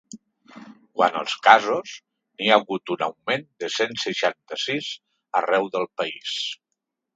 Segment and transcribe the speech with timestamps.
[0.99, 1.91] Quant als casos,
[2.39, 4.91] n’hi ha hagut un augment de cent seixanta-sis
[5.43, 6.37] arreu del país.